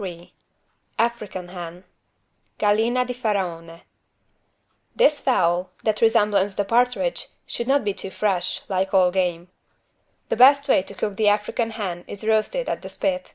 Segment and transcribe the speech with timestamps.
[0.00, 0.34] 143
[0.98, 1.84] AFRICAN HEN
[2.58, 3.82] (Gallina di Faraone)
[4.96, 9.48] This fowl, that resembles the partridge, should not be too fresh, like all game.
[10.30, 13.34] The best way to cook the African hen is roasted at the spit.